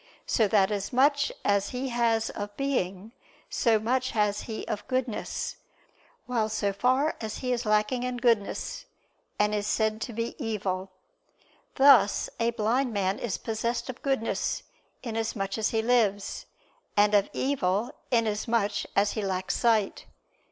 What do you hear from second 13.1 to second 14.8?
is possessed of goodness